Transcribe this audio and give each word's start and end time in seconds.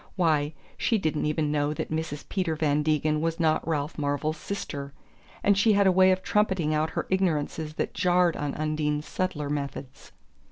Why, 0.15 0.53
she 0.77 0.97
didn't 0.97 1.27
even 1.27 1.51
know 1.51 1.75
that 1.75 1.91
Mrs. 1.91 2.27
Peter 2.27 2.55
Van 2.55 2.81
Degen 2.81 3.21
was 3.21 3.39
not 3.39 3.67
Ralph 3.67 3.99
Marvell's 3.99 4.35
sister! 4.37 4.93
And 5.43 5.55
she 5.55 5.73
had 5.73 5.85
a 5.85 5.91
way 5.91 6.09
of 6.11 6.23
trumpeting 6.23 6.73
out 6.73 6.89
her 6.97 7.05
ignorances 7.11 7.75
that 7.75 7.93
jarred 7.93 8.35
on 8.35 8.55
Undine's 8.55 9.05
subtler 9.05 9.47
methods. 9.51 10.11